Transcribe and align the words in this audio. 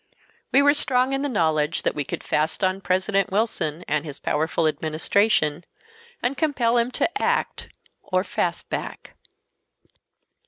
We 0.51 0.63
were 0.63 0.73
strong 0.73 1.13
in 1.13 1.21
the 1.21 1.29
knowledge 1.29 1.83
that 1.83 1.93
we 1.93 2.03
could 2.03 2.23
"fast 2.23 2.63
on" 2.63 2.81
President 2.81 3.31
Wilson 3.31 3.85
and 3.87 4.03
his 4.03 4.19
powerful 4.19 4.65
Administration, 4.65 5.63
and 6.23 6.35
compel 6.35 6.77
him 6.79 6.89
to 6.93 7.21
act 7.21 7.69
or 8.01 8.23
"fast 8.23 8.67
back." 8.67 9.13